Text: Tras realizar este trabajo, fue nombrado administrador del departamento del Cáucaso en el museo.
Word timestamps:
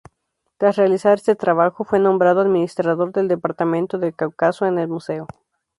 Tras 0.57 0.77
realizar 0.77 1.19
este 1.19 1.35
trabajo, 1.35 1.83
fue 1.83 1.99
nombrado 1.99 2.41
administrador 2.41 3.11
del 3.11 3.27
departamento 3.27 3.99
del 3.99 4.15
Cáucaso 4.15 4.65
en 4.65 4.79
el 4.79 4.87
museo. 4.87 5.27